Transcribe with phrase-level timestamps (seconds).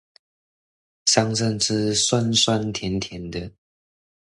[1.05, 3.51] 桑椹汁酸酸甜甜的